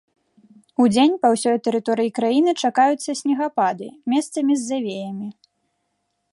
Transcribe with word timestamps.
Удзень 0.85 1.13
па 1.25 1.29
ўсёй 1.33 1.57
тэрыторыі 1.67 2.09
краіны 2.19 2.51
чакаюцца 2.63 3.11
снегапады, 3.21 3.87
месцамі 4.15 4.53
з 4.63 4.69
завеямі. 4.71 5.27